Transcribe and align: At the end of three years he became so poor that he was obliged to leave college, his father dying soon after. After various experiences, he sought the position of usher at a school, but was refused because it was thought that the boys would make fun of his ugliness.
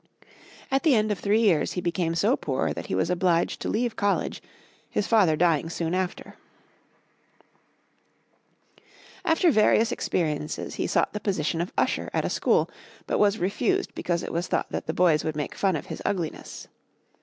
At 0.71 0.81
the 0.81 0.95
end 0.95 1.11
of 1.11 1.19
three 1.19 1.41
years 1.41 1.73
he 1.73 1.79
became 1.79 2.15
so 2.15 2.35
poor 2.35 2.73
that 2.73 2.87
he 2.87 2.95
was 2.95 3.11
obliged 3.11 3.61
to 3.61 3.69
leave 3.69 3.95
college, 3.95 4.41
his 4.89 5.05
father 5.05 5.35
dying 5.35 5.69
soon 5.69 5.93
after. 5.93 6.37
After 9.23 9.51
various 9.51 9.91
experiences, 9.91 10.73
he 10.73 10.87
sought 10.87 11.13
the 11.13 11.19
position 11.19 11.61
of 11.61 11.71
usher 11.77 12.09
at 12.15 12.25
a 12.25 12.31
school, 12.31 12.67
but 13.05 13.19
was 13.19 13.37
refused 13.37 13.93
because 13.93 14.23
it 14.23 14.33
was 14.33 14.47
thought 14.47 14.71
that 14.71 14.87
the 14.87 14.93
boys 14.95 15.23
would 15.23 15.35
make 15.35 15.53
fun 15.53 15.75
of 15.75 15.85
his 15.85 16.01
ugliness. 16.03 16.67